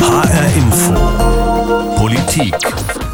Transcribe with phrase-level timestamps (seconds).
[0.00, 1.96] HR Info.
[1.96, 2.54] Politik.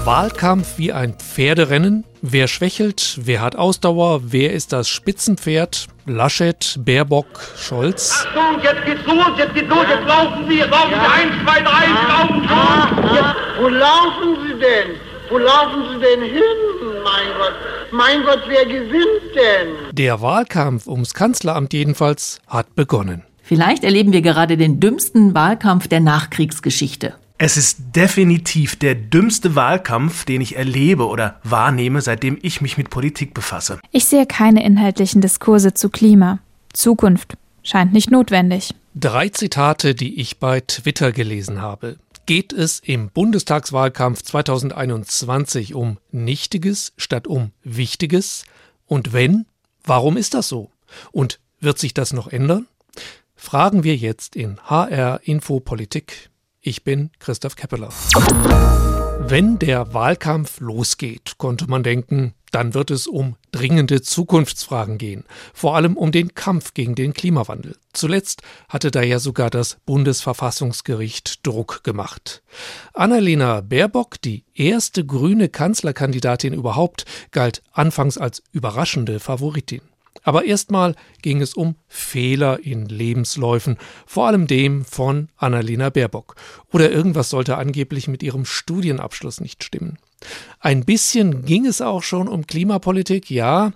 [0.04, 2.04] Wahlkampf wie ein Pferderennen.
[2.22, 3.18] Wer schwächelt?
[3.22, 4.20] Wer hat Ausdauer?
[4.24, 5.88] Wer ist das Spitzenpferd?
[6.06, 7.26] Laschet, Baerbock,
[7.58, 8.24] Scholz?
[8.26, 11.60] Achtung, jetzt geht's los, jetzt geht's los, jetzt laufen Sie, jetzt laufen Sie, eins, zwei,
[11.60, 13.14] drei, Sie laufen schon.
[13.14, 14.96] Jetzt, Wo laufen Sie denn?
[15.28, 16.42] Wo laufen Sie denn hin?
[17.02, 17.54] Mein Gott,
[17.90, 19.68] mein Gott, wer gewinnt denn?
[19.92, 23.22] Der Wahlkampf ums Kanzleramt jedenfalls hat begonnen.
[23.46, 27.14] Vielleicht erleben wir gerade den dümmsten Wahlkampf der Nachkriegsgeschichte.
[27.38, 32.90] Es ist definitiv der dümmste Wahlkampf, den ich erlebe oder wahrnehme, seitdem ich mich mit
[32.90, 33.78] Politik befasse.
[33.92, 36.40] Ich sehe keine inhaltlichen Diskurse zu Klima.
[36.72, 38.74] Zukunft scheint nicht notwendig.
[38.96, 41.98] Drei Zitate, die ich bei Twitter gelesen habe.
[42.26, 48.44] Geht es im Bundestagswahlkampf 2021 um Nichtiges statt um Wichtiges?
[48.86, 49.46] Und wenn,
[49.84, 50.72] warum ist das so?
[51.12, 52.66] Und wird sich das noch ändern?
[53.36, 56.30] Fragen wir jetzt in HR Info Politik.
[56.60, 57.90] Ich bin Christoph Keppeler.
[59.20, 65.76] Wenn der Wahlkampf losgeht, konnte man denken, dann wird es um dringende Zukunftsfragen gehen, vor
[65.76, 67.76] allem um den Kampf gegen den Klimawandel.
[67.92, 72.42] Zuletzt hatte da ja sogar das Bundesverfassungsgericht Druck gemacht.
[72.94, 79.82] Annalena Baerbock, die erste grüne Kanzlerkandidatin überhaupt, galt anfangs als überraschende Favoritin.
[80.26, 86.34] Aber erstmal ging es um Fehler in Lebensläufen, vor allem dem von Annalena Baerbock.
[86.72, 89.98] Oder irgendwas sollte angeblich mit ihrem Studienabschluss nicht stimmen.
[90.58, 93.72] Ein bisschen ging es auch schon um Klimapolitik, ja.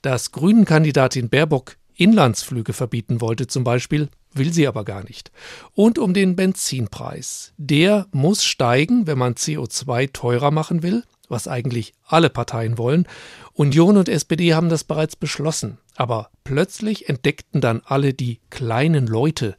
[0.00, 5.32] Dass Grünen-Kandidatin Baerbock Inlandsflüge verbieten wollte zum Beispiel, will sie aber gar nicht.
[5.74, 7.54] Und um den Benzinpreis.
[7.56, 13.06] Der muss steigen, wenn man CO2 teurer machen will, was eigentlich alle Parteien wollen.
[13.52, 15.78] Union und SPD haben das bereits beschlossen.
[15.96, 19.56] Aber plötzlich entdeckten dann alle die kleinen Leute,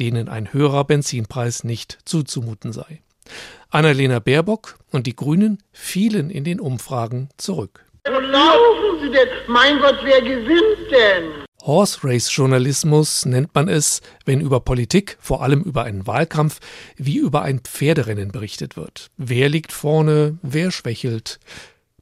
[0.00, 3.02] denen ein höherer Benzinpreis nicht zuzumuten sei.
[3.70, 7.84] Annalena Baerbock und die Grünen fielen in den Umfragen zurück.
[8.06, 9.28] Wo laufen Sie denn?
[9.46, 11.41] Mein Gott, wer gewinnt denn?
[11.64, 16.58] Horse Race Journalismus nennt man es, wenn über Politik, vor allem über einen Wahlkampf,
[16.96, 19.10] wie über ein Pferderennen berichtet wird.
[19.16, 21.38] Wer liegt vorne, wer schwächelt,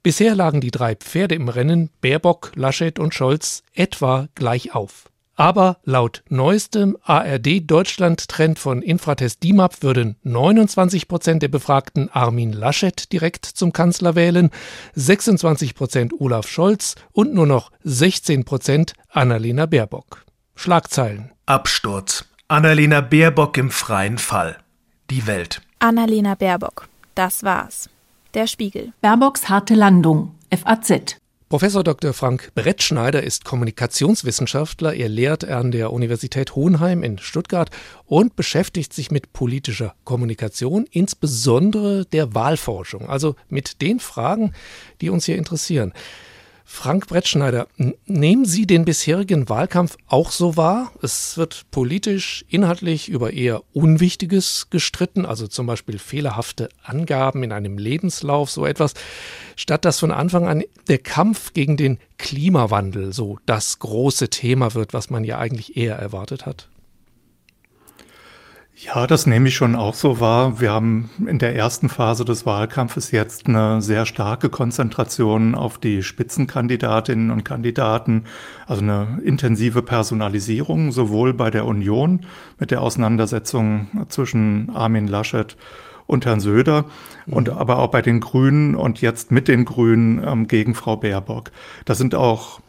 [0.02, 5.09] Bisher lagen die drei Pferde im Rennen, Baerbock, Laschet und Scholz, etwa gleich auf.
[5.40, 13.46] Aber laut neuestem ARD-Deutschland-Trend von Infratest DIMAP würden 29 Prozent der Befragten Armin Laschet direkt
[13.46, 14.50] zum Kanzler wählen,
[14.96, 20.26] 26 Prozent Olaf Scholz und nur noch 16 Prozent Annalena Baerbock.
[20.56, 21.32] Schlagzeilen.
[21.46, 22.26] Absturz.
[22.48, 24.58] Annalena Baerbock im freien Fall.
[25.08, 25.62] Die Welt.
[25.78, 26.86] Annalena Baerbock.
[27.14, 27.88] Das war's.
[28.34, 28.92] Der Spiegel.
[29.00, 30.34] Baerbocks harte Landung.
[30.54, 31.19] FAZ.
[31.50, 32.12] Professor Dr.
[32.12, 34.94] Frank Brettschneider ist Kommunikationswissenschaftler.
[34.94, 37.70] Er lehrt an der Universität Hohenheim in Stuttgart
[38.06, 44.52] und beschäftigt sich mit politischer Kommunikation, insbesondere der Wahlforschung, also mit den Fragen,
[45.00, 45.92] die uns hier interessieren.
[46.72, 47.66] Frank Brettschneider,
[48.06, 50.92] nehmen Sie den bisherigen Wahlkampf auch so wahr?
[51.02, 57.76] Es wird politisch, inhaltlich über eher Unwichtiges gestritten, also zum Beispiel fehlerhafte Angaben in einem
[57.76, 58.94] Lebenslauf, so etwas,
[59.56, 64.94] statt dass von Anfang an der Kampf gegen den Klimawandel so das große Thema wird,
[64.94, 66.68] was man ja eigentlich eher erwartet hat.
[68.82, 70.58] Ja, das nehme ich schon auch so wahr.
[70.58, 76.02] Wir haben in der ersten Phase des Wahlkampfes jetzt eine sehr starke Konzentration auf die
[76.02, 78.24] Spitzenkandidatinnen und Kandidaten,
[78.66, 82.20] also eine intensive Personalisierung, sowohl bei der Union
[82.58, 85.58] mit der Auseinandersetzung zwischen Armin Laschet
[86.06, 86.86] und Herrn Söder
[87.26, 87.34] mhm.
[87.34, 91.50] und aber auch bei den Grünen und jetzt mit den Grünen ähm, gegen Frau Baerbock.
[91.84, 92.60] Das sind auch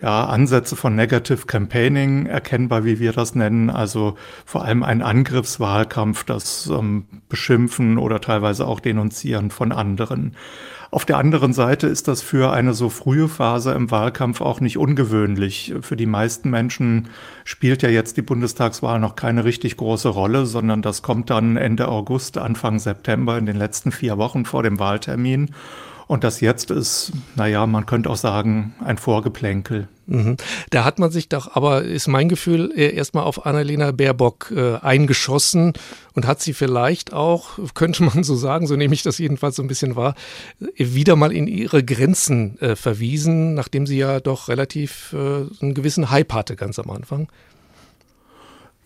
[0.00, 3.68] ja, Ansätze von Negative Campaigning erkennbar, wie wir das nennen.
[3.70, 10.36] Also vor allem ein Angriffswahlkampf, das ähm, Beschimpfen oder teilweise auch Denunzieren von anderen.
[10.90, 14.78] Auf der anderen Seite ist das für eine so frühe Phase im Wahlkampf auch nicht
[14.78, 15.74] ungewöhnlich.
[15.82, 17.08] Für die meisten Menschen
[17.44, 21.88] spielt ja jetzt die Bundestagswahl noch keine richtig große Rolle, sondern das kommt dann Ende
[21.88, 25.50] August, Anfang September in den letzten vier Wochen vor dem Wahltermin.
[26.08, 29.88] Und das jetzt ist, naja, man könnte auch sagen, ein Vorgeplänkel.
[30.06, 30.38] Mhm.
[30.70, 35.74] Da hat man sich doch, aber ist mein Gefühl, erstmal auf Annalena Baerbock äh, eingeschossen
[36.14, 39.62] und hat sie vielleicht auch, könnte man so sagen, so nehme ich das jedenfalls so
[39.62, 40.14] ein bisschen wahr,
[40.76, 46.10] wieder mal in ihre Grenzen äh, verwiesen, nachdem sie ja doch relativ äh, einen gewissen
[46.10, 47.28] Hype hatte ganz am Anfang.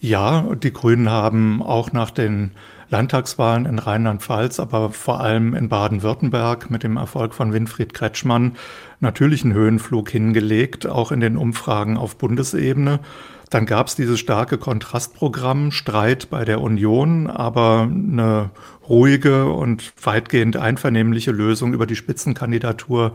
[0.00, 2.50] Ja, die Grünen haben auch nach den
[2.92, 8.56] Landtagswahlen in Rheinland-Pfalz, aber vor allem in Baden-Württemberg mit dem Erfolg von Winfried Kretschmann
[9.00, 13.00] natürlich einen Höhenflug hingelegt, auch in den Umfragen auf Bundesebene.
[13.48, 18.50] Dann gab es dieses starke Kontrastprogramm, Streit bei der Union, aber eine
[18.88, 23.12] ruhige und weitgehend einvernehmliche Lösung über die Spitzenkandidatur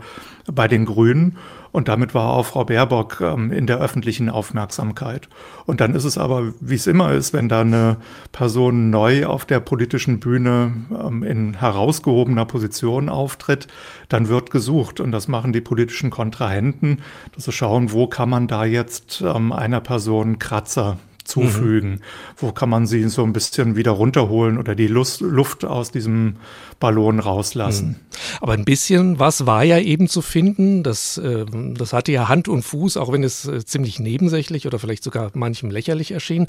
[0.52, 1.38] bei den Grünen.
[1.72, 5.28] Und damit war auch Frau Baerbock ähm, in der öffentlichen Aufmerksamkeit.
[5.66, 7.98] Und dann ist es aber, wie es immer ist, wenn da eine
[8.32, 13.68] Person neu auf der politischen Bühne ähm, in herausgehobener Position auftritt,
[14.08, 15.00] dann wird gesucht.
[15.00, 17.02] Und das machen die politischen Kontrahenten,
[17.34, 21.90] dass sie schauen, wo kann man da jetzt ähm, einer Person Kratzer zufügen?
[21.90, 22.00] Mhm.
[22.36, 26.36] Wo kann man sie so ein bisschen wieder runterholen oder die Lust, Luft aus diesem
[26.80, 27.88] Ballon rauslassen?
[27.88, 27.96] Mhm.
[28.40, 30.82] Aber ein bisschen was war ja eben zu finden.
[30.82, 31.44] Das, äh,
[31.74, 35.30] das hatte ja Hand und Fuß, auch wenn es äh, ziemlich nebensächlich oder vielleicht sogar
[35.34, 36.46] manchem lächerlich erschien.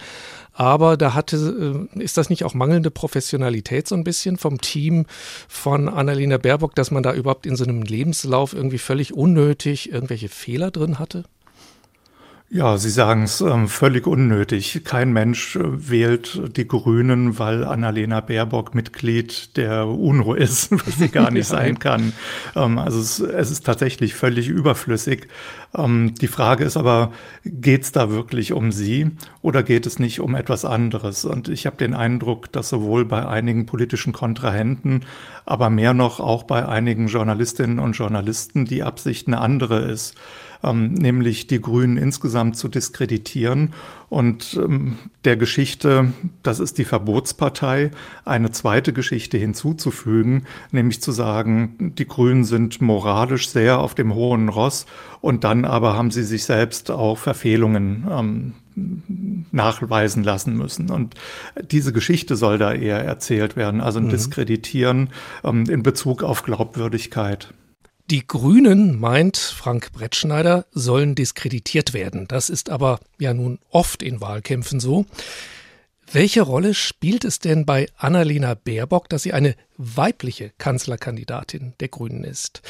[0.53, 5.05] Aber da hatte, äh, ist das nicht auch mangelnde Professionalität so ein bisschen vom Team
[5.47, 10.29] von Annalena Baerbock, dass man da überhaupt in so einem Lebenslauf irgendwie völlig unnötig irgendwelche
[10.29, 11.25] Fehler drin hatte?
[12.51, 14.81] Ja, Sie sagen es ähm, völlig unnötig.
[14.83, 15.61] Kein Mensch äh,
[15.91, 21.77] wählt die Grünen, weil Annalena Baerbock Mitglied der UNRWA ist, was sie gar nicht sein
[21.77, 22.11] kann.
[22.55, 25.27] Ähm, also es, es, ist tatsächlich völlig überflüssig.
[25.77, 27.11] Ähm, die Frage ist aber,
[27.45, 29.11] geht es da wirklich um sie
[29.43, 31.25] oder geht es nicht um etwas anderes?
[31.25, 35.05] Und ich habe den Eindruck, dass sowohl bei einigen politischen Kontrahenten,
[35.45, 40.15] aber mehr noch auch bei einigen Journalistinnen und Journalisten die Absicht eine andere ist
[40.63, 43.73] ähm, nämlich die Grünen insgesamt zu diskreditieren
[44.09, 46.11] und ähm, der Geschichte,
[46.43, 47.91] das ist die Verbotspartei,
[48.25, 54.49] eine zweite Geschichte hinzuzufügen, nämlich zu sagen, die Grünen sind moralisch sehr auf dem hohen
[54.49, 54.85] Ross
[55.21, 58.53] und dann aber haben sie sich selbst auch Verfehlungen ähm,
[59.51, 60.89] nachweisen lassen müssen.
[60.89, 61.15] Und
[61.71, 64.09] diese Geschichte soll da eher erzählt werden, also ein mhm.
[64.09, 65.09] Diskreditieren
[65.43, 67.53] ähm, in Bezug auf Glaubwürdigkeit.
[68.09, 72.27] Die Grünen, meint Frank Brettschneider, sollen diskreditiert werden.
[72.27, 75.05] Das ist aber ja nun oft in Wahlkämpfen so.
[76.11, 82.23] Welche Rolle spielt es denn bei Annalena Baerbock, dass sie eine weibliche Kanzlerkandidatin der Grünen
[82.23, 82.63] ist?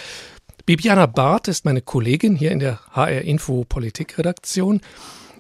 [0.65, 4.81] Bibiana Barth ist meine Kollegin hier in der HR Info Politikredaktion.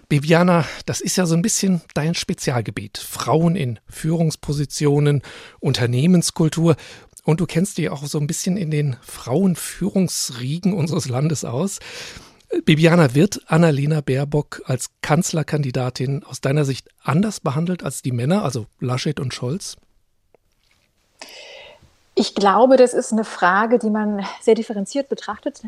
[0.09, 2.97] Bibiana, das ist ja so ein bisschen dein Spezialgebiet.
[2.97, 5.21] Frauen in Führungspositionen,
[5.59, 6.77] Unternehmenskultur.
[7.23, 11.79] Und du kennst dich auch so ein bisschen in den Frauenführungsriegen unseres Landes aus.
[12.65, 18.65] Bibiana, wird Annalena Baerbock als Kanzlerkandidatin aus deiner Sicht anders behandelt als die Männer, also
[18.79, 19.77] Laschet und Scholz?
[22.15, 25.61] Ich glaube, das ist eine Frage, die man sehr differenziert betrachtet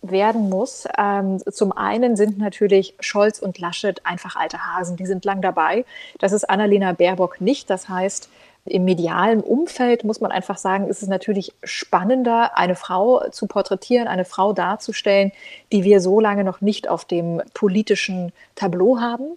[0.00, 0.86] werden muss.
[0.96, 5.84] Ähm, zum einen sind natürlich Scholz und Laschet einfach alte Hasen, die sind lang dabei.
[6.18, 7.68] Das ist Annalena Baerbock nicht.
[7.68, 8.28] Das heißt,
[8.68, 14.08] im medialen Umfeld muss man einfach sagen, ist es natürlich spannender, eine Frau zu porträtieren,
[14.08, 15.32] eine Frau darzustellen,
[15.72, 19.34] die wir so lange noch nicht auf dem politischen Tableau haben.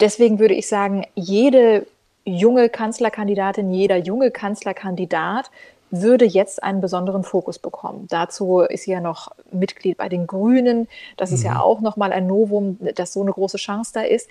[0.00, 1.86] Deswegen würde ich sagen, jede
[2.24, 5.50] junge Kanzlerkandidatin, jeder junge Kanzlerkandidat
[5.90, 8.06] würde jetzt einen besonderen Fokus bekommen.
[8.08, 10.88] Dazu ist sie ja noch Mitglied bei den Grünen.
[11.16, 11.60] Das ist ja mhm.
[11.60, 14.28] auch nochmal ein Novum, dass so eine große Chance da ist.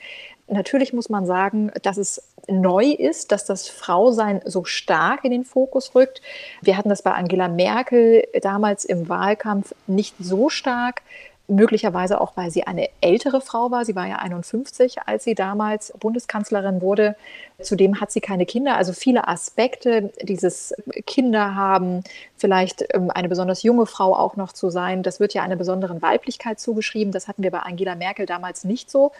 [0.47, 5.45] Natürlich muss man sagen, dass es neu ist, dass das Frausein so stark in den
[5.45, 6.21] Fokus rückt.
[6.61, 11.01] Wir hatten das bei Angela Merkel damals im Wahlkampf nicht so stark
[11.47, 13.83] möglicherweise auch, weil sie eine ältere Frau war.
[13.83, 17.15] Sie war ja 51, als sie damals Bundeskanzlerin wurde.
[17.61, 18.77] Zudem hat sie keine Kinder.
[18.77, 20.73] Also viele Aspekte dieses
[21.05, 22.03] Kinder haben,
[22.37, 26.01] vielleicht ähm, eine besonders junge Frau auch noch zu sein, das wird ja einer besonderen
[26.01, 27.11] Weiblichkeit zugeschrieben.
[27.11, 29.11] Das hatten wir bei Angela Merkel damals nicht so.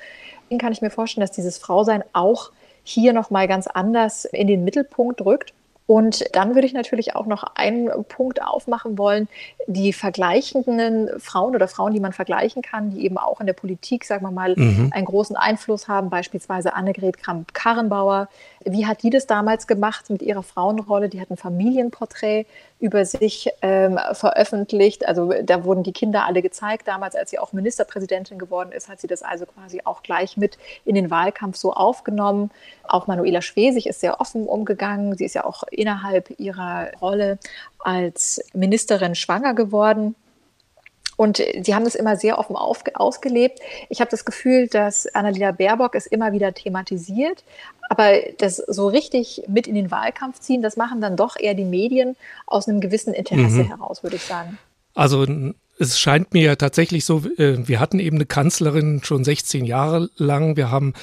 [0.44, 2.51] Deswegen kann ich mir vorstellen, dass dieses Frausein auch
[2.84, 5.54] hier noch mal ganz anders in den Mittelpunkt rückt.
[5.86, 9.28] Und dann würde ich natürlich auch noch einen Punkt aufmachen wollen,
[9.68, 14.06] die vergleichenden Frauen oder Frauen, die man vergleichen kann, die eben auch in der Politik,
[14.06, 14.92] sagen wir mal, mhm.
[14.94, 18.30] einen großen Einfluss haben, beispielsweise Annegret Kramp-Karrenbauer.
[18.65, 21.10] Wie hat die das damals gemacht mit ihrer Frauenrolle?
[21.10, 22.46] Die hat ein Familienporträt
[22.79, 25.08] über sich ähm, veröffentlicht.
[25.08, 26.88] Also da wurden die Kinder alle gezeigt.
[26.88, 30.58] Damals, als sie auch Ministerpräsidentin geworden ist, hat sie das also quasi auch gleich mit
[30.86, 32.51] in den Wahlkampf so aufgenommen.
[32.84, 35.15] Auch Manuela Schwesig ist sehr offen umgegangen.
[35.17, 37.39] Sie ist ja auch innerhalb ihrer Rolle
[37.79, 40.15] als Ministerin schwanger geworden.
[41.15, 43.60] Und sie haben das immer sehr offen ausgelebt.
[43.89, 47.43] Ich habe das Gefühl, dass Annalena Baerbock es immer wieder thematisiert,
[47.94, 51.64] aber das so richtig mit in den Wahlkampf ziehen, das machen dann doch eher die
[51.64, 52.16] Medien
[52.48, 53.68] aus einem gewissen Interesse mhm.
[53.68, 54.58] heraus, würde ich sagen.
[54.96, 55.28] Also
[55.78, 60.10] Es scheint mir ja tatsächlich so, äh, wir hatten eben eine Kanzlerin schon 16 Jahre
[60.18, 60.56] lang.
[60.56, 60.94] Wir haben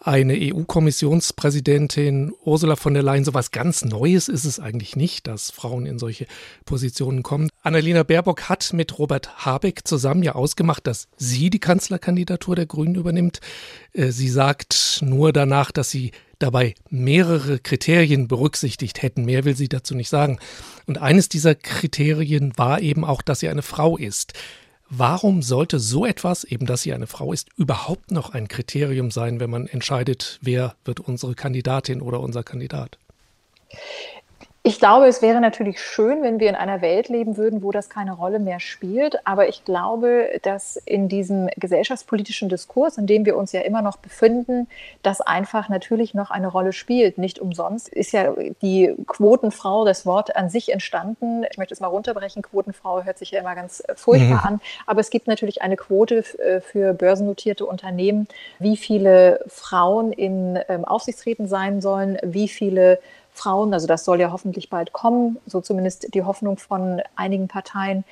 [0.00, 3.24] eine EU-Kommissionspräsidentin, Ursula von der Leyen.
[3.24, 6.26] So was ganz Neues ist es eigentlich nicht, dass Frauen in solche
[6.64, 7.50] Positionen kommen.
[7.62, 12.94] Annalena Baerbock hat mit Robert Habeck zusammen ja ausgemacht, dass sie die Kanzlerkandidatur der Grünen
[12.94, 13.40] übernimmt.
[13.92, 19.26] Äh, sie sagt nur danach, dass sie dabei mehrere Kriterien berücksichtigt hätten.
[19.26, 20.38] Mehr will sie dazu nicht sagen.
[20.86, 24.32] Und eines dieser Kriterien war eben auch, dass sie eine Frau ist.
[24.92, 29.38] Warum sollte so etwas, eben dass sie eine Frau ist, überhaupt noch ein Kriterium sein,
[29.38, 32.98] wenn man entscheidet, wer wird unsere Kandidatin oder unser Kandidat?
[34.62, 37.88] Ich glaube, es wäre natürlich schön, wenn wir in einer Welt leben würden, wo das
[37.88, 39.26] keine Rolle mehr spielt.
[39.26, 43.96] Aber ich glaube, dass in diesem gesellschaftspolitischen Diskurs, in dem wir uns ja immer noch
[43.96, 44.68] befinden,
[45.02, 47.16] das einfach natürlich noch eine Rolle spielt.
[47.16, 51.46] Nicht umsonst ist ja die Quotenfrau, das Wort an sich entstanden.
[51.50, 52.42] Ich möchte es mal runterbrechen.
[52.42, 54.46] Quotenfrau hört sich ja immer ganz furchtbar mhm.
[54.46, 54.60] an.
[54.84, 60.84] Aber es gibt natürlich eine Quote äh, für börsennotierte Unternehmen, wie viele Frauen in ähm,
[60.84, 62.98] Aufsichtsräten sein sollen, wie viele
[63.40, 68.04] Frauen, also das soll ja hoffentlich bald kommen, so zumindest die Hoffnung von einigen Parteien,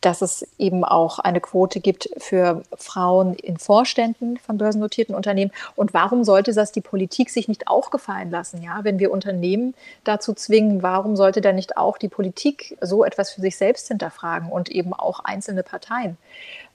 [0.00, 5.52] dass es eben auch eine Quote gibt für Frauen in Vorständen von börsennotierten Unternehmen.
[5.76, 8.60] Und warum sollte das die Politik sich nicht auch gefallen lassen?
[8.60, 13.30] Ja, wenn wir Unternehmen dazu zwingen, warum sollte dann nicht auch die Politik so etwas
[13.30, 16.16] für sich selbst hinterfragen und eben auch einzelne Parteien?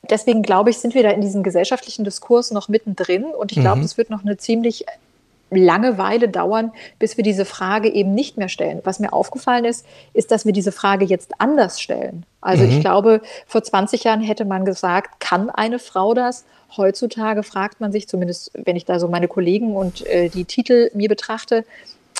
[0.09, 3.79] Deswegen glaube ich, sind wir da in diesem gesellschaftlichen Diskurs noch mittendrin und ich glaube,
[3.79, 3.85] mhm.
[3.85, 4.85] es wird noch eine ziemlich
[5.49, 8.81] Langeweile dauern, bis wir diese Frage eben nicht mehr stellen.
[8.83, 12.25] Was mir aufgefallen ist, ist, dass wir diese Frage jetzt anders stellen.
[12.41, 12.71] Also mhm.
[12.71, 16.45] ich glaube, vor 20 Jahren hätte man gesagt, kann eine Frau das?
[16.75, 20.91] Heutzutage fragt man sich, zumindest wenn ich da so meine Kollegen und äh, die Titel
[20.93, 21.65] mir betrachte,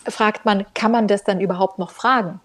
[0.08, 2.40] fragt man, kann man das dann überhaupt noch fragen?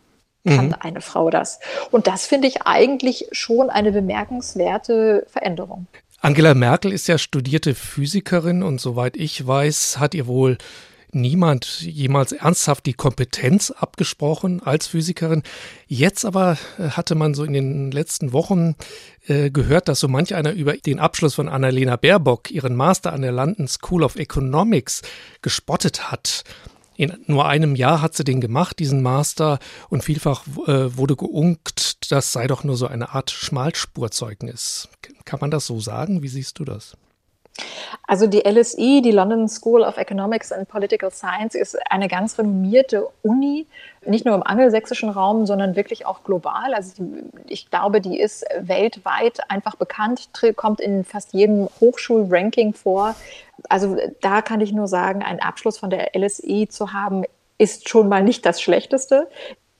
[0.44, 0.74] Kann mhm.
[0.80, 1.60] eine Frau das?
[1.92, 5.86] Und das finde ich eigentlich schon eine bemerkenswerte Veränderung.
[6.22, 10.56] Angela Merkel ist ja studierte Physikerin und soweit ich weiß, hat ihr wohl
[11.10, 15.42] niemand jemals ernsthaft die Kompetenz abgesprochen als Physikerin.
[15.88, 18.76] Jetzt aber äh, hatte man so in den letzten Wochen
[19.26, 23.22] äh, gehört, dass so manch einer über den Abschluss von Annalena Baerbock, ihren Master an
[23.22, 25.02] der London School of Economics,
[25.42, 26.44] gespottet hat.
[26.96, 29.58] In nur einem Jahr hat sie den gemacht, diesen Master,
[29.88, 34.88] und vielfach äh, wurde geunkt, das sei doch nur so eine Art Schmalspurzeugnis.
[35.24, 36.22] Kann man das so sagen?
[36.22, 36.96] Wie siehst du das?
[38.06, 43.06] Also die LSE, die London School of Economics and Political Science, ist eine ganz renommierte
[43.22, 43.66] Uni,
[44.04, 46.74] nicht nur im angelsächsischen Raum, sondern wirklich auch global.
[46.74, 47.04] Also
[47.46, 53.14] ich glaube, die ist weltweit einfach bekannt, kommt in fast jedem Hochschulranking vor.
[53.68, 57.24] Also da kann ich nur sagen, einen Abschluss von der LSE zu haben,
[57.58, 59.28] ist schon mal nicht das Schlechteste.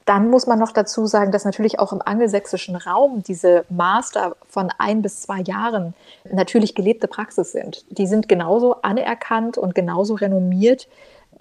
[0.04, 4.70] Dann muss man noch dazu sagen, dass natürlich auch im angelsächsischen Raum diese Master von
[4.78, 5.94] ein bis zwei Jahren
[6.30, 7.84] natürlich gelebte Praxis sind.
[7.90, 10.88] Die sind genauso anerkannt und genauso renommiert,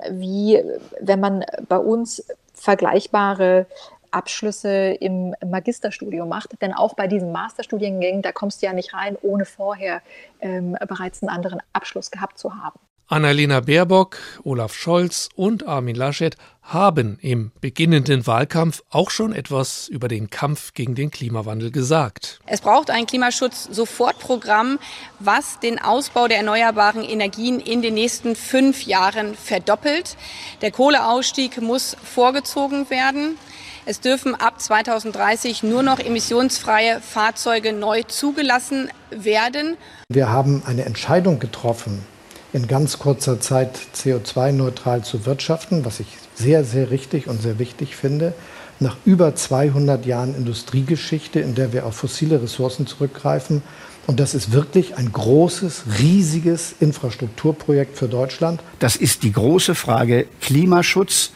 [0.09, 0.63] wie
[0.99, 3.65] wenn man bei uns vergleichbare
[4.11, 6.61] Abschlüsse im Magisterstudium macht.
[6.61, 10.01] Denn auch bei diesen Masterstudiengängen, da kommst du ja nicht rein, ohne vorher
[10.41, 12.79] ähm, bereits einen anderen Abschluss gehabt zu haben.
[13.11, 20.07] Annalena Baerbock, Olaf Scholz und Armin Laschet haben im beginnenden Wahlkampf auch schon etwas über
[20.07, 22.39] den Kampf gegen den Klimawandel gesagt.
[22.45, 24.79] Es braucht ein Klimaschutz-Sofortprogramm,
[25.19, 30.15] was den Ausbau der erneuerbaren Energien in den nächsten fünf Jahren verdoppelt.
[30.61, 33.37] Der Kohleausstieg muss vorgezogen werden.
[33.85, 39.75] Es dürfen ab 2030 nur noch emissionsfreie Fahrzeuge neu zugelassen werden.
[40.07, 42.05] Wir haben eine Entscheidung getroffen,
[42.53, 47.95] in ganz kurzer Zeit CO2-neutral zu wirtschaften, was ich sehr, sehr richtig und sehr wichtig
[47.95, 48.33] finde.
[48.79, 53.61] Nach über 200 Jahren Industriegeschichte, in der wir auf fossile Ressourcen zurückgreifen.
[54.07, 58.61] Und das ist wirklich ein großes, riesiges Infrastrukturprojekt für Deutschland.
[58.79, 61.31] Das ist die große Frage Klimaschutz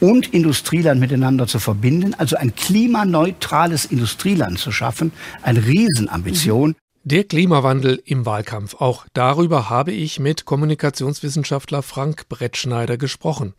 [0.00, 5.12] und Industrieland miteinander zu verbinden, also ein klimaneutrales Industrieland zu schaffen,
[5.42, 6.76] eine Riesenambition.
[7.08, 8.74] Der Klimawandel im Wahlkampf.
[8.80, 13.54] Auch darüber habe ich mit Kommunikationswissenschaftler Frank Brettschneider gesprochen.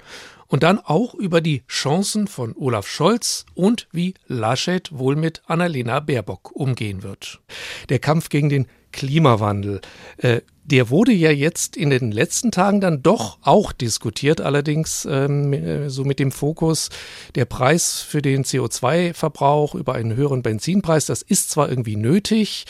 [0.48, 6.02] Und dann auch über die Chancen von Olaf Scholz und wie Laschet wohl mit Annalena
[6.02, 7.40] Baerbock umgehen wird.
[7.88, 9.80] Der Kampf gegen den Klimawandel.
[10.18, 15.54] Äh, Der wurde ja jetzt in den letzten Tagen dann doch auch diskutiert, allerdings ähm,
[15.54, 16.90] äh, so mit dem Fokus,
[17.36, 22.66] der Preis für den CO2-Verbrauch über einen höheren Benzinpreis, das ist zwar irgendwie nötig,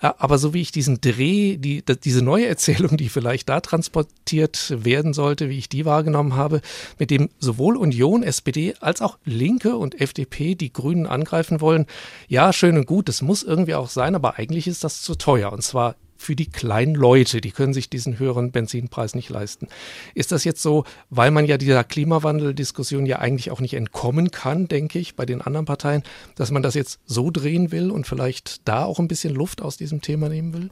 [0.00, 5.12] aber so wie ich diesen Dreh, die, diese neue Erzählung, die vielleicht da transportiert werden
[5.12, 6.60] sollte, wie ich die wahrgenommen habe,
[6.98, 11.86] mit dem sowohl Union, SPD als auch Linke und FDP die Grünen angreifen wollen,
[12.28, 15.52] ja, schön und gut, das muss irgendwie auch sein, aber eigentlich ist das zu teuer.
[15.52, 19.68] Und zwar für die kleinen Leute, die können sich diesen höheren Benzinpreis nicht leisten.
[20.14, 24.68] Ist das jetzt so, weil man ja dieser Klimawandeldiskussion ja eigentlich auch nicht entkommen kann,
[24.68, 26.02] denke ich, bei den anderen Parteien,
[26.34, 29.76] dass man das jetzt so drehen will und vielleicht da auch ein bisschen Luft aus
[29.76, 30.70] diesem Thema nehmen will?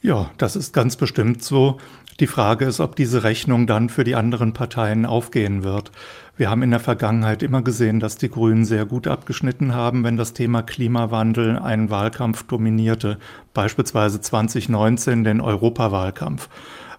[0.00, 1.78] Ja, das ist ganz bestimmt so.
[2.20, 5.92] Die Frage ist, ob diese Rechnung dann für die anderen Parteien aufgehen wird.
[6.36, 10.16] Wir haben in der Vergangenheit immer gesehen, dass die Grünen sehr gut abgeschnitten haben, wenn
[10.16, 13.18] das Thema Klimawandel einen Wahlkampf dominierte,
[13.54, 16.48] beispielsweise 2019 den Europawahlkampf.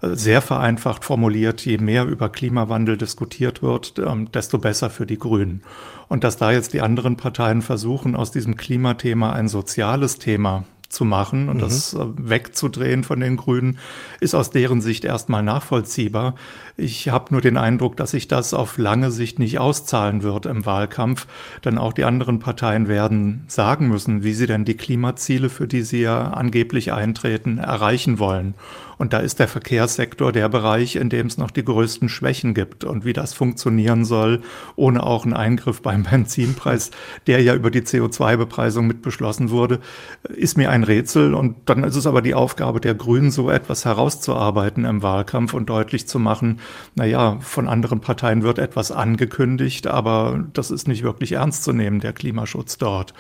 [0.02, 5.64] Sehr vereinfacht formuliert, je mehr über Klimawandel diskutiert wird, ähm, desto besser für die Grünen.
[6.10, 11.06] Und dass da jetzt die anderen Parteien versuchen, aus diesem Klimathema ein soziales Thema zu
[11.06, 11.62] machen und mhm.
[11.62, 13.78] das äh, wegzudrehen von den Grünen,
[14.20, 16.36] ist aus deren Sicht erstmal nachvollziehbar.
[16.78, 20.66] Ich habe nur den Eindruck, dass sich das auf lange Sicht nicht auszahlen wird im
[20.66, 21.28] Wahlkampf,
[21.64, 25.84] denn auch die anderen Parteien werden sagen müssen, wie sie denn die Klimaziele, für die
[25.84, 28.56] sie ja angeblich eintreten, erreichen wollen.
[29.00, 32.84] Und da ist der Verkehrssektor der Bereich, in dem es noch die größten Schwächen gibt.
[32.84, 34.42] Und wie das funktionieren soll,
[34.76, 36.92] ohne auch einen Eingriff beim Benzinpreis,
[37.26, 39.80] der ja über die CO2-Bepreisung mit beschlossen wurde,
[40.28, 41.34] ist mir ein Rätsel.
[41.34, 45.70] Und dann ist es aber die Aufgabe der Grünen, so etwas herauszuarbeiten im Wahlkampf und
[45.70, 46.60] deutlich zu machen,
[46.96, 51.74] na ja, von anderen Parteien wird etwas angekündigt, aber das ist nicht wirklich ernst zu
[51.74, 53.14] nehmen, der Klimaschutz dort.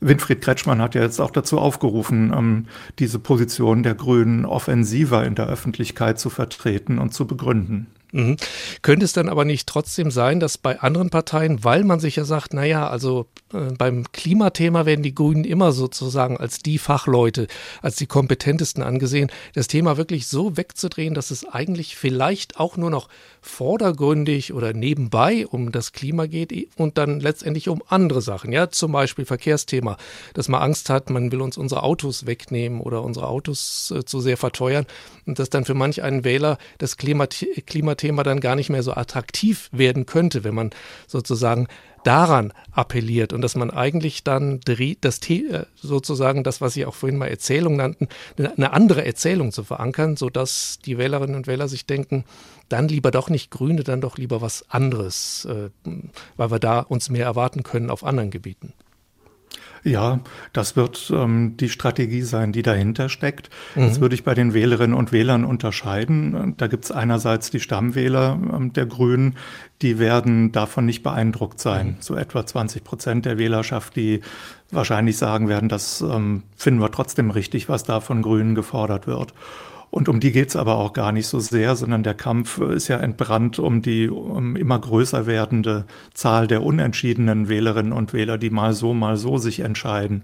[0.00, 2.66] Winfried Kretschmann hat ja jetzt auch dazu aufgerufen, ähm,
[2.98, 7.86] diese Position der Grünen offensiver in der Öffentlichkeit zu vertreten und zu begründen.
[8.12, 8.36] Mhm.
[8.82, 12.24] Könnte es dann aber nicht trotzdem sein, dass bei anderen Parteien, weil man sich ja
[12.24, 17.46] sagt, naja, also äh, beim Klimathema werden die Grünen immer sozusagen als die Fachleute,
[17.82, 22.90] als die kompetentesten angesehen, das Thema wirklich so wegzudrehen, dass es eigentlich vielleicht auch nur
[22.90, 23.08] noch
[23.40, 28.92] vordergründig oder nebenbei um das Klima geht und dann letztendlich um andere Sachen, ja, zum
[28.92, 29.96] Beispiel Verkehrsthema,
[30.34, 34.20] dass man Angst hat, man will uns unsere Autos wegnehmen oder unsere Autos äh, zu
[34.20, 34.86] sehr verteuern.
[35.26, 38.92] Und dass dann für manch einen Wähler das Klimat Klimathema dann gar nicht mehr so
[38.92, 40.70] attraktiv werden könnte, wenn man
[41.06, 41.68] sozusagen
[42.04, 44.60] daran appelliert und dass man eigentlich dann
[45.00, 49.64] das äh, sozusagen das, was Sie auch vorhin mal Erzählung nannten, eine andere Erzählung zu
[49.64, 52.24] verankern, sodass die Wählerinnen und Wähler sich denken,
[52.68, 55.70] dann lieber doch nicht Grüne, dann doch lieber was anderes, äh,
[56.36, 58.72] weil wir da uns mehr erwarten können auf anderen Gebieten.
[59.82, 60.20] Ja,
[60.52, 63.50] das wird ähm, die Strategie sein, die dahinter steckt.
[63.74, 63.80] Mhm.
[63.82, 66.54] Das würde ich bei den Wählerinnen und Wählern unterscheiden.
[66.56, 69.36] Da gibt es einerseits die Stammwähler ähm, der Grünen,
[69.82, 71.86] die werden davon nicht beeindruckt sein.
[71.86, 71.96] Mhm.
[72.00, 74.20] So etwa 20 Prozent der Wählerschaft, die
[74.70, 79.34] wahrscheinlich sagen werden, das ähm, finden wir trotzdem richtig, was da von Grünen gefordert wird.
[79.90, 82.98] Und um die geht's aber auch gar nicht so sehr, sondern der Kampf ist ja
[82.98, 88.72] entbrannt um die um immer größer werdende Zahl der unentschiedenen Wählerinnen und Wähler, die mal
[88.72, 90.22] so, mal so sich entscheiden.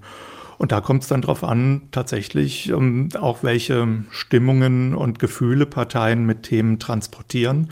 [0.59, 5.67] Und da kommt es dann darauf an, tatsächlich um, ähm, auch welche Stimmungen und Gefühle
[5.67, 7.71] Parteien mit Themen transportieren.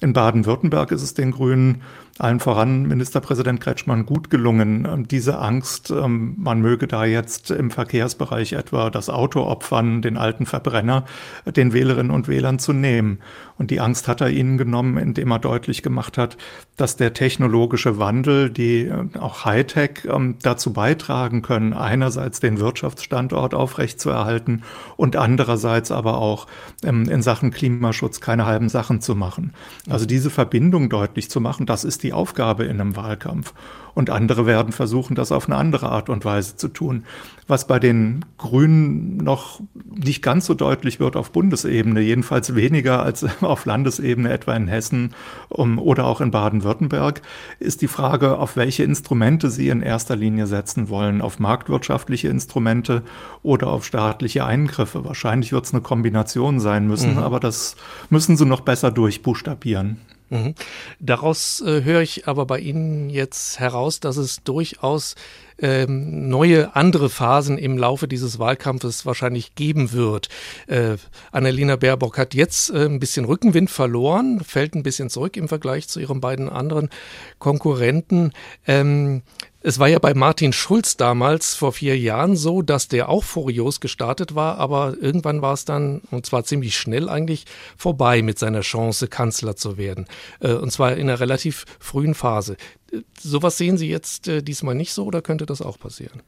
[0.00, 1.82] In Baden-Württemberg ist es den Grünen
[2.20, 7.70] allen voran Ministerpräsident Kretschmann gut gelungen, ähm, diese Angst, ähm, man möge da jetzt im
[7.70, 11.04] Verkehrsbereich etwa das Auto opfern, den alten Verbrenner,
[11.46, 13.20] den Wählerinnen und Wählern zu nehmen.
[13.56, 16.36] Und die Angst hat er ihnen genommen, indem er deutlich gemacht hat,
[16.76, 23.54] dass der technologische Wandel, die äh, auch Hightech ähm, dazu beitragen können, einerseits den Wirtschaftsstandort
[23.54, 24.62] aufrechtzuerhalten
[24.96, 26.46] und andererseits aber auch
[26.82, 29.52] in Sachen Klimaschutz keine halben Sachen zu machen.
[29.88, 33.54] Also diese Verbindung deutlich zu machen, das ist die Aufgabe in einem Wahlkampf
[33.94, 37.04] und andere werden versuchen, das auf eine andere Art und Weise zu tun.
[37.46, 43.26] Was bei den Grünen noch nicht ganz so deutlich wird auf Bundesebene, jedenfalls weniger als
[43.42, 45.14] auf Landesebene, etwa in Hessen
[45.48, 47.22] oder auch in Baden-Württemberg,
[47.58, 53.02] ist die Frage, auf welche Instrumente sie in erster Linie setzen wollen, auf marktwirtschaftliche Instrumente
[53.42, 55.04] oder auf staatliche Eingriffe.
[55.04, 57.18] Wahrscheinlich wird es eine Kombination sein müssen, mhm.
[57.18, 57.76] aber das
[58.08, 59.98] müssen sie noch besser durchbuchstabieren.
[60.30, 60.54] Mhm.
[61.00, 65.16] Daraus äh, höre ich aber bei Ihnen jetzt heraus, dass es durchaus
[65.58, 70.28] ähm, neue andere Phasen im Laufe dieses Wahlkampfes wahrscheinlich geben wird.
[70.68, 70.96] Äh,
[71.32, 75.88] Annalena Baerbock hat jetzt äh, ein bisschen Rückenwind verloren, fällt ein bisschen zurück im Vergleich
[75.88, 76.90] zu ihren beiden anderen
[77.38, 78.32] Konkurrenten.
[78.66, 79.22] Ähm,
[79.62, 83.80] Es war ja bei Martin Schulz damals vor vier Jahren so, dass der auch furios
[83.80, 87.44] gestartet war, aber irgendwann war es dann, und zwar ziemlich schnell eigentlich,
[87.76, 90.06] vorbei mit seiner Chance, Kanzler zu werden.
[90.40, 92.56] Äh, und zwar in einer relativ frühen Phase.
[92.90, 96.22] Äh, sowas sehen Sie jetzt äh, diesmal nicht so oder könnte das auch passieren?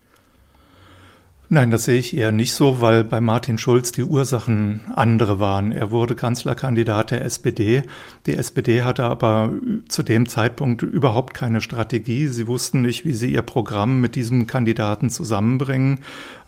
[1.54, 5.70] Nein, das sehe ich eher nicht so, weil bei Martin Schulz die Ursachen andere waren.
[5.70, 7.82] Er wurde Kanzlerkandidat der SPD.
[8.24, 9.52] Die SPD hatte aber
[9.86, 12.28] zu dem Zeitpunkt überhaupt keine Strategie.
[12.28, 15.98] Sie wussten nicht, wie sie ihr Programm mit diesem Kandidaten zusammenbringen.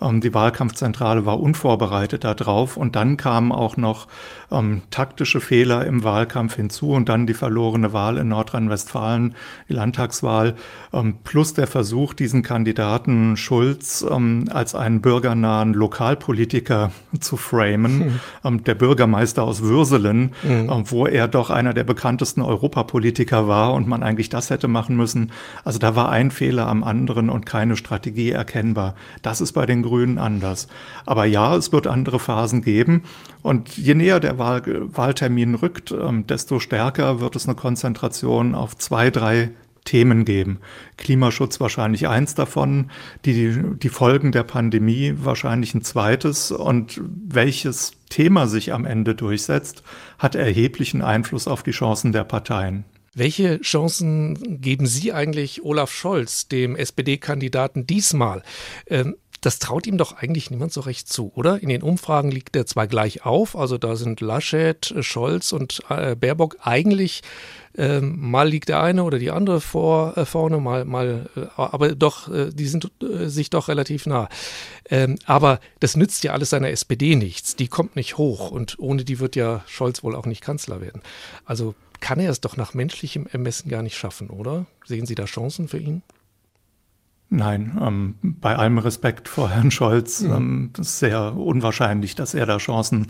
[0.00, 2.78] Ähm, die Wahlkampfzentrale war unvorbereitet darauf.
[2.78, 4.08] Und dann kamen auch noch
[4.50, 9.34] ähm, taktische Fehler im Wahlkampf hinzu und dann die verlorene Wahl in Nordrhein-Westfalen,
[9.68, 10.54] die Landtagswahl,
[10.92, 18.20] ähm, plus der Versuch, diesen Kandidaten Schulz ähm, als ein einen bürgernahen Lokalpolitiker zu framen,
[18.42, 18.64] hm.
[18.64, 20.70] der Bürgermeister aus Würselen, hm.
[20.87, 25.33] wo er doch einer der bekanntesten Europapolitiker war und man eigentlich das hätte machen müssen.
[25.64, 28.94] Also da war ein Fehler am anderen und keine Strategie erkennbar.
[29.22, 30.68] Das ist bei den Grünen anders.
[31.07, 33.02] Aber ja, es wird andere Phasen geben.
[33.42, 38.76] Und je näher der Wahl Wahltermin rückt, ähm, desto stärker wird es eine Konzentration auf
[38.76, 39.50] zwei, drei
[39.85, 40.59] Themen geben.
[40.97, 42.90] Klimaschutz wahrscheinlich eins davon,
[43.25, 49.83] die, die Folgen der Pandemie wahrscheinlich ein zweites und welches Thema sich am Ende durchsetzt,
[50.18, 52.85] hat erheblichen Einfluss auf die Chancen der Parteien.
[53.16, 58.42] Welche Chancen geben Sie eigentlich Olaf Scholz, dem SPD-Kandidaten, diesmal?
[58.88, 61.62] Ähm, das traut ihm doch eigentlich niemand so recht zu, oder?
[61.62, 66.16] In den Umfragen liegt er zwar gleich auf, also da sind Laschet, Scholz und äh,
[66.16, 67.22] Baerbock eigentlich
[67.76, 71.94] ähm, mal liegt der eine oder die andere vor äh, vorne, mal mal, äh, aber
[71.94, 74.28] doch, äh, die sind äh, sich doch relativ nah.
[74.88, 77.57] Ähm, aber das nützt ja alles seiner SPD nichts.
[77.57, 81.02] Die kommt nicht hoch und ohne die wird ja Scholz wohl auch nicht Kanzler werden.
[81.44, 84.66] Also kann er es doch nach menschlichem Ermessen gar nicht schaffen, oder?
[84.87, 86.02] Sehen Sie da Chancen für ihn?
[87.30, 90.32] Nein, ähm, bei allem Respekt vor Herrn Scholz mhm.
[90.32, 93.08] ähm, ist sehr unwahrscheinlich, dass er da Chancen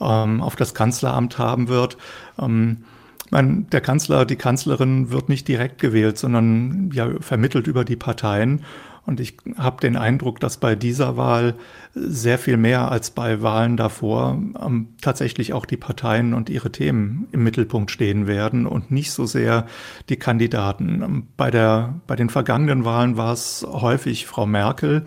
[0.00, 1.96] ähm, auf das Kanzleramt haben wird.
[2.38, 2.78] Ähm,
[3.30, 8.64] mein, der Kanzler, die Kanzlerin wird nicht direkt gewählt, sondern ja vermittelt über die Parteien.
[9.06, 11.54] Und ich habe den Eindruck, dass bei dieser Wahl
[11.94, 17.26] sehr viel mehr als bei Wahlen davor ähm, tatsächlich auch die Parteien und ihre Themen
[17.32, 19.66] im Mittelpunkt stehen werden und nicht so sehr
[20.08, 21.02] die Kandidaten.
[21.02, 25.04] Ähm, bei, der, bei den vergangenen Wahlen war es häufig Frau Merkel,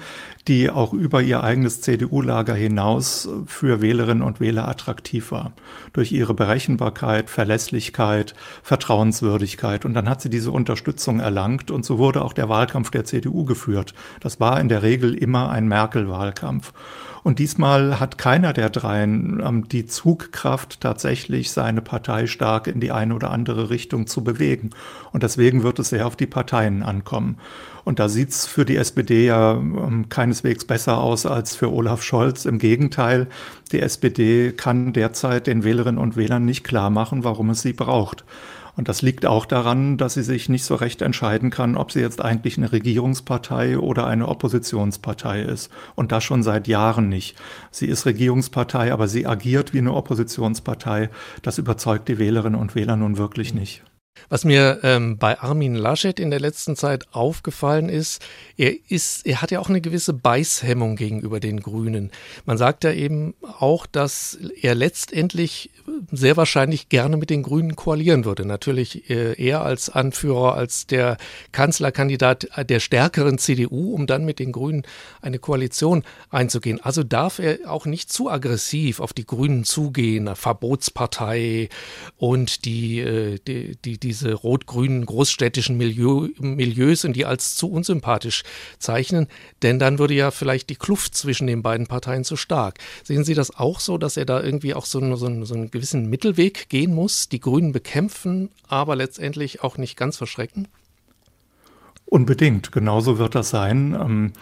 [0.47, 5.53] die auch über ihr eigenes CDU-Lager hinaus für Wählerinnen und Wähler attraktiv war.
[5.93, 9.85] Durch ihre Berechenbarkeit, Verlässlichkeit, Vertrauenswürdigkeit.
[9.85, 13.45] Und dann hat sie diese Unterstützung erlangt und so wurde auch der Wahlkampf der CDU
[13.45, 13.93] geführt.
[14.19, 16.73] Das war in der Regel immer ein Merkel-Wahlkampf.
[17.23, 22.91] Und diesmal hat keiner der dreien ähm, die Zugkraft, tatsächlich seine Partei stark in die
[22.91, 24.71] eine oder andere Richtung zu bewegen.
[25.13, 27.37] Und deswegen wird es sehr auf die Parteien ankommen.
[27.85, 32.45] Und da sieht's für die SPD ja ähm, keineswegs besser aus als für Olaf Scholz.
[32.45, 33.27] Im Gegenteil,
[33.71, 38.25] die SPD kann derzeit den Wählerinnen und Wählern nicht klar machen, warum es sie braucht.
[38.75, 41.99] Und das liegt auch daran, dass sie sich nicht so recht entscheiden kann, ob sie
[41.99, 45.71] jetzt eigentlich eine Regierungspartei oder eine Oppositionspartei ist.
[45.93, 47.35] Und das schon seit Jahren nicht.
[47.69, 51.11] Sie ist Regierungspartei, aber sie agiert wie eine Oppositionspartei.
[51.43, 53.83] Das überzeugt die Wählerinnen und Wähler nun wirklich nicht.
[54.29, 58.21] Was mir ähm, bei Armin Laschet in der letzten Zeit aufgefallen ist,
[58.57, 62.11] er ist, er hat ja auch eine gewisse Beißhemmung gegenüber den Grünen.
[62.45, 65.71] Man sagt ja eben auch, dass er letztendlich
[66.11, 68.45] sehr wahrscheinlich gerne mit den Grünen koalieren würde.
[68.45, 71.17] Natürlich äh, er als Anführer, als der
[71.51, 74.83] Kanzlerkandidat der stärkeren CDU, um dann mit den Grünen
[75.21, 76.79] eine Koalition einzugehen.
[76.81, 81.69] Also darf er auch nicht zu aggressiv auf die Grünen zugehen, Verbotspartei
[82.17, 88.43] und die, äh, die, die diese rot-grünen großstädtischen Milieu, Milieus und die als zu unsympathisch
[88.77, 89.27] zeichnen,
[89.61, 92.79] denn dann würde ja vielleicht die Kluft zwischen den beiden Parteien zu stark.
[93.03, 96.09] Sehen Sie das auch so, dass er da irgendwie auch so, so, so einen gewissen
[96.09, 100.67] Mittelweg gehen muss, die Grünen bekämpfen, aber letztendlich auch nicht ganz verschrecken?
[102.05, 103.97] Unbedingt, genauso wird das sein.
[103.99, 104.33] Ähm,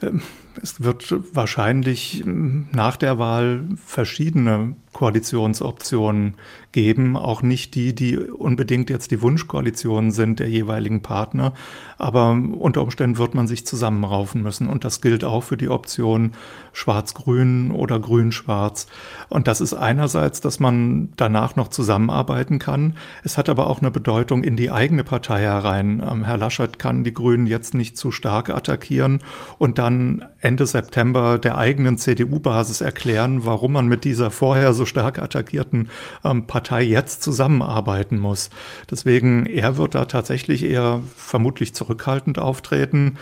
[0.00, 0.22] ähm,
[0.62, 6.34] es wird wahrscheinlich ähm, nach der Wahl verschiedene Koalitionsoptionen
[6.72, 11.52] geben, auch nicht die, die unbedingt jetzt die Wunschkoalitionen sind der jeweiligen Partner,
[11.98, 16.32] aber unter Umständen wird man sich zusammenraufen müssen und das gilt auch für die Option
[16.72, 18.86] Schwarz-Grün oder Grün-Schwarz.
[19.28, 22.94] Und das ist einerseits, dass man danach noch zusammenarbeiten kann.
[23.24, 26.02] Es hat aber auch eine Bedeutung in die eigene Partei herein.
[26.08, 29.20] Ähm, Herr Laschet kann die Grünen jetzt nicht zu stark attackieren
[29.58, 34.86] und da dann Ende September der eigenen CDU-Basis erklären, warum man mit dieser vorher so
[34.86, 35.90] stark attackierten
[36.24, 38.48] ähm, Partei jetzt zusammenarbeiten muss.
[38.90, 43.18] Deswegen, er wird da tatsächlich eher vermutlich zurückhaltend auftreten.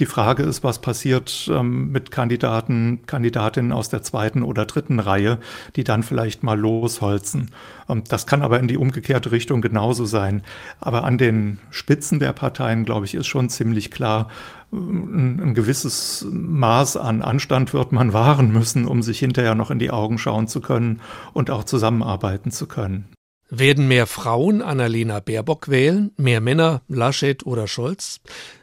[0.00, 5.38] Die Frage ist, was passiert ähm, mit Kandidaten, Kandidatinnen aus der zweiten oder dritten Reihe,
[5.76, 7.50] die dann vielleicht mal losholzen.
[7.86, 10.42] Ähm, das kann aber in die umgekehrte Richtung genauso sein.
[10.80, 14.28] Aber an den Spitzen der Parteien, glaube ich, ist schon ziemlich klar,
[14.72, 19.78] ein, ein gewisses Maß an Anstand wird man wahren müssen, um sich hinterher noch in
[19.78, 21.02] die Augen schauen zu können
[21.34, 23.12] und auch zusammenarbeiten zu können.
[23.50, 28.20] Werden mehr Frauen Annalena Baerbock wählen, mehr Männer Laschet oder Scholz?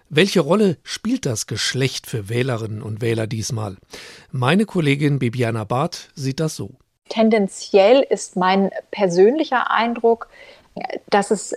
[0.09, 3.75] Welche Rolle spielt das Geschlecht für Wählerinnen und Wähler diesmal?
[4.31, 6.71] Meine Kollegin Bibiana Barth sieht das so.
[7.09, 10.29] Tendenziell ist mein persönlicher Eindruck,
[11.09, 11.55] dass es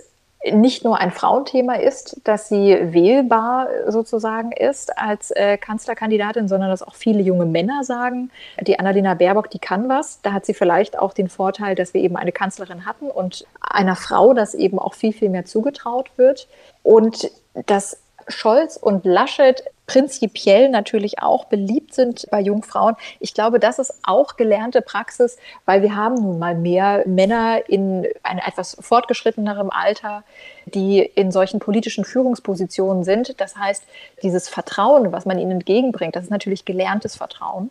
[0.51, 6.81] nicht nur ein Frauenthema ist, dass sie wählbar sozusagen ist als äh, Kanzlerkandidatin, sondern dass
[6.81, 10.19] auch viele junge Männer sagen, die Annalena Baerbock, die kann was.
[10.23, 13.95] Da hat sie vielleicht auch den Vorteil, dass wir eben eine Kanzlerin hatten und einer
[13.95, 16.47] Frau das eben auch viel, viel mehr zugetraut wird.
[16.81, 17.29] Und
[17.67, 22.95] dass Scholz und Laschet prinzipiell natürlich auch beliebt sind bei Jungfrauen.
[23.19, 28.07] Ich glaube, das ist auch gelernte Praxis, weil wir haben nun mal mehr Männer in
[28.23, 30.23] einem etwas fortgeschrittenerem Alter,
[30.65, 33.41] die in solchen politischen Führungspositionen sind.
[33.41, 33.83] Das heißt,
[34.23, 37.69] dieses Vertrauen, was man ihnen entgegenbringt, das ist natürlich gelerntes Vertrauen.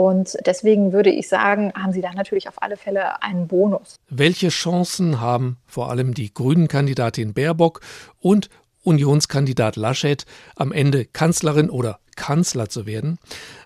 [0.00, 3.96] Und deswegen würde ich sagen, haben Sie da natürlich auf alle Fälle einen Bonus.
[4.08, 7.82] Welche Chancen haben vor allem die Grünen-Kandidatin Baerbock
[8.18, 8.48] und
[8.82, 10.24] Unionskandidat Laschet
[10.56, 13.18] am Ende Kanzlerin oder Kanzler zu werden.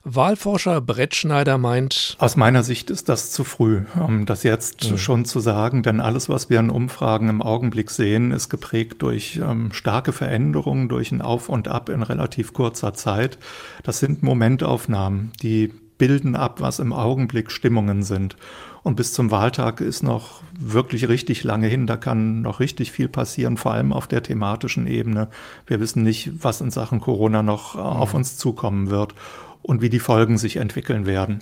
[0.04, 4.98] Wahlforscher Brett Schneider meint, aus meiner Sicht ist das zu früh, um das jetzt mhm.
[4.98, 9.40] schon zu sagen, denn alles, was wir in Umfragen im Augenblick sehen, ist geprägt durch
[9.42, 13.38] ähm, starke Veränderungen, durch ein Auf und Ab in relativ kurzer Zeit.
[13.82, 18.36] Das sind Momentaufnahmen, die bilden ab, was im Augenblick Stimmungen sind.
[18.84, 21.86] Und bis zum Wahltag ist noch wirklich richtig lange hin.
[21.86, 25.28] Da kann noch richtig viel passieren, vor allem auf der thematischen Ebene.
[25.66, 28.18] Wir wissen nicht, was in Sachen Corona noch auf mhm.
[28.18, 29.14] uns zukommen wird
[29.62, 31.40] und wie die Folgen sich entwickeln werden.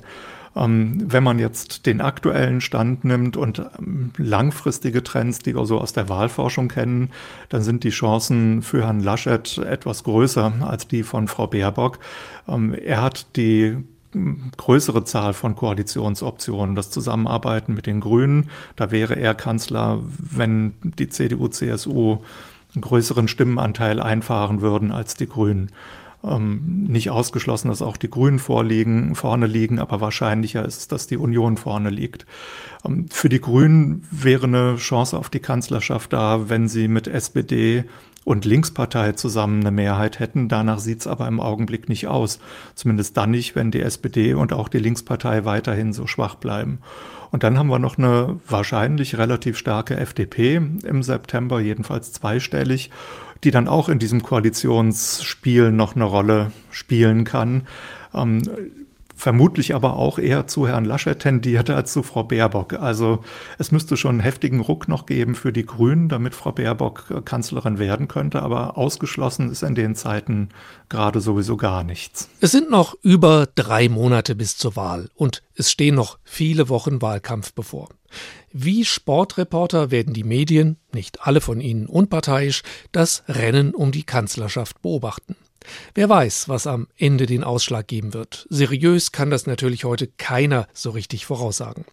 [0.54, 5.80] Ähm, wenn man jetzt den aktuellen Stand nimmt und ähm, langfristige Trends, die wir so
[5.80, 7.10] aus der Wahlforschung kennen,
[7.48, 11.98] dann sind die Chancen für Herrn Laschet etwas größer als die von Frau Baerbock.
[12.46, 13.78] Ähm, er hat die
[14.56, 16.74] größere Zahl von Koalitionsoptionen.
[16.74, 22.18] Das Zusammenarbeiten mit den Grünen, da wäre er Kanzler, wenn die CDU, CSU
[22.74, 25.70] einen größeren Stimmenanteil einfahren würden als die Grünen.
[26.24, 31.16] Ähm, nicht ausgeschlossen, dass auch die Grünen vorliegen, vorne liegen, aber wahrscheinlicher ist, dass die
[31.16, 32.26] Union vorne liegt.
[32.84, 37.84] Ähm, für die Grünen wäre eine Chance auf die Kanzlerschaft da, wenn sie mit SPD
[38.24, 40.48] und Linkspartei zusammen eine Mehrheit hätten.
[40.48, 42.38] Danach sieht es aber im Augenblick nicht aus.
[42.74, 46.78] Zumindest dann nicht, wenn die SPD und auch die Linkspartei weiterhin so schwach bleiben.
[47.30, 52.90] Und dann haben wir noch eine wahrscheinlich relativ starke FDP im September, jedenfalls zweistellig,
[53.42, 57.66] die dann auch in diesem Koalitionsspiel noch eine Rolle spielen kann.
[58.14, 58.42] Ähm,
[59.22, 62.72] vermutlich aber auch eher zu Herrn Laschet tendierte als zu Frau Baerbock.
[62.72, 63.20] Also
[63.56, 67.22] es müsste schon einen heftigen Ruck noch geben für die Grünen, damit Frau Baerbock äh,
[67.22, 68.42] Kanzlerin werden könnte.
[68.42, 70.48] Aber ausgeschlossen ist in den Zeiten
[70.88, 72.30] gerade sowieso gar nichts.
[72.40, 77.00] Es sind noch über drei Monate bis zur Wahl und es stehen noch viele Wochen
[77.00, 77.90] Wahlkampf bevor.
[78.52, 84.82] Wie Sportreporter werden die Medien, nicht alle von ihnen unparteiisch, das Rennen um die Kanzlerschaft
[84.82, 85.36] beobachten.
[85.94, 88.46] Wer weiß, was am Ende den Ausschlag geben wird.
[88.50, 91.84] Seriös kann das natürlich heute keiner so richtig voraussagen.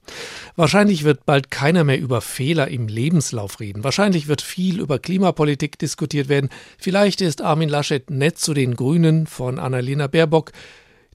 [0.56, 3.84] Wahrscheinlich wird bald keiner mehr über Fehler im Lebenslauf reden.
[3.84, 6.50] Wahrscheinlich wird viel über Klimapolitik diskutiert werden.
[6.78, 10.52] Vielleicht ist Armin Laschet nett zu den Grünen von Annalena Baerbock,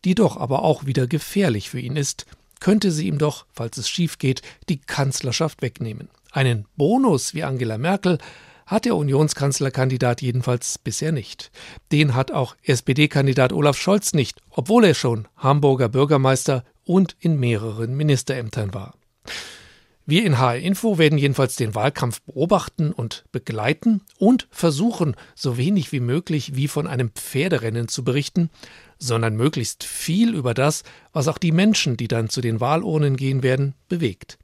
[0.05, 2.27] die doch aber auch wieder gefährlich für ihn ist.
[2.61, 6.09] Könnte sie ihm doch, falls es schief geht, die Kanzlerschaft wegnehmen.
[6.33, 8.19] Einen Bonus wie Angela Merkel
[8.66, 11.50] hat der Unionskanzlerkandidat jedenfalls bisher nicht.
[11.92, 17.96] Den hat auch SPD-Kandidat Olaf Scholz nicht, obwohl er schon Hamburger Bürgermeister und in mehreren
[17.96, 18.94] Ministerämtern war.
[20.07, 25.92] Wir in HR Info werden jedenfalls den Wahlkampf beobachten und begleiten und versuchen, so wenig
[25.92, 28.50] wie möglich wie von einem Pferderennen zu berichten,
[28.98, 30.83] sondern möglichst viel über das,
[31.14, 34.38] was auch die Menschen, die dann zu den Wahlurnen gehen werden, bewegt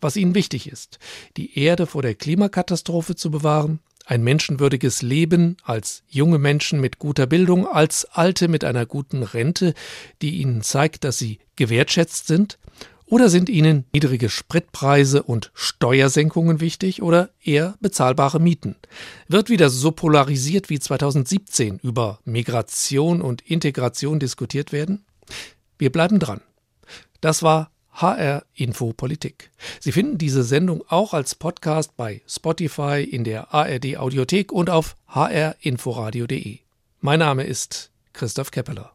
[0.00, 0.98] was ihnen wichtig ist,
[1.36, 7.26] die Erde vor der Klimakatastrophe zu bewahren, ein menschenwürdiges Leben als junge Menschen mit guter
[7.26, 9.72] Bildung, als Alte mit einer guten Rente,
[10.20, 12.58] die ihnen zeigt, dass sie gewertschätzt sind,
[13.06, 18.76] Oder sind Ihnen niedrige Spritpreise und Steuersenkungen wichtig oder eher bezahlbare Mieten?
[19.28, 25.04] Wird wieder so polarisiert wie 2017 über Migration und Integration diskutiert werden?
[25.76, 26.40] Wir bleiben dran.
[27.20, 29.50] Das war HR Info Politik.
[29.80, 34.96] Sie finden diese Sendung auch als Podcast bei Spotify, in der ARD Audiothek und auf
[35.08, 36.58] hrinforadio.de.
[37.00, 38.92] Mein Name ist Christoph Keppeler.